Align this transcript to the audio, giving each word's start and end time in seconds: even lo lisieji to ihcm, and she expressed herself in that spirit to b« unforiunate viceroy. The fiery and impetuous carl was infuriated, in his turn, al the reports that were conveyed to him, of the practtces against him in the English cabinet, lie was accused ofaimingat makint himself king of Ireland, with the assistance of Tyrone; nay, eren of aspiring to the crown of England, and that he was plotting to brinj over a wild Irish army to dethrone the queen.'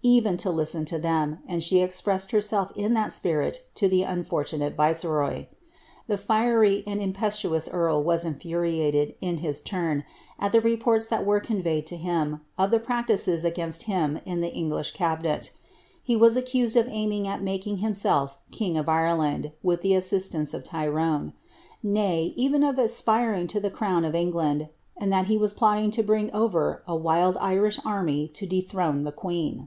even 0.00 0.38
lo 0.44 0.52
lisieji 0.52 0.86
to 0.86 0.96
ihcm, 1.00 1.40
and 1.48 1.60
she 1.60 1.82
expressed 1.82 2.30
herself 2.30 2.70
in 2.76 2.94
that 2.94 3.10
spirit 3.12 3.64
to 3.74 3.88
b« 3.88 4.04
unforiunate 4.04 4.76
viceroy. 4.76 5.44
The 6.06 6.16
fiery 6.16 6.84
and 6.86 7.00
impetuous 7.02 7.66
carl 7.68 8.04
was 8.04 8.24
infuriated, 8.24 9.16
in 9.20 9.38
his 9.38 9.60
turn, 9.60 10.04
al 10.38 10.50
the 10.50 10.60
reports 10.60 11.08
that 11.08 11.26
were 11.26 11.40
conveyed 11.40 11.84
to 11.88 11.96
him, 11.96 12.42
of 12.56 12.70
the 12.70 12.78
practtces 12.78 13.44
against 13.44 13.82
him 13.82 14.20
in 14.24 14.40
the 14.40 14.54
English 14.54 14.92
cabinet, 14.92 15.50
lie 16.06 16.14
was 16.14 16.36
accused 16.36 16.76
ofaimingat 16.76 17.42
makint 17.42 17.80
himself 17.80 18.38
king 18.52 18.76
of 18.78 18.88
Ireland, 18.88 19.50
with 19.64 19.82
the 19.82 19.94
assistance 19.94 20.54
of 20.54 20.62
Tyrone; 20.62 21.32
nay, 21.82 22.32
eren 22.38 22.62
of 22.66 22.78
aspiring 22.78 23.48
to 23.48 23.58
the 23.58 23.68
crown 23.68 24.04
of 24.04 24.14
England, 24.14 24.68
and 24.96 25.12
that 25.12 25.26
he 25.26 25.36
was 25.36 25.52
plotting 25.52 25.90
to 25.90 26.04
brinj 26.04 26.30
over 26.32 26.84
a 26.86 26.94
wild 26.94 27.36
Irish 27.38 27.80
army 27.84 28.28
to 28.28 28.46
dethrone 28.46 29.02
the 29.02 29.10
queen.' 29.10 29.66